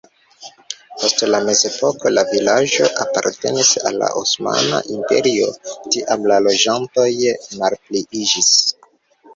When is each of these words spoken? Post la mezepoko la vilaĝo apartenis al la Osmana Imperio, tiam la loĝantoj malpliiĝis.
Post 1.01 1.19
la 1.33 1.41
mezepoko 1.49 2.11
la 2.13 2.23
vilaĝo 2.31 2.87
apartenis 3.05 3.75
al 3.91 4.01
la 4.05 4.09
Osmana 4.23 4.83
Imperio, 4.97 5.53
tiam 5.77 6.27
la 6.35 6.43
loĝantoj 6.49 7.09
malpliiĝis. 7.63 8.53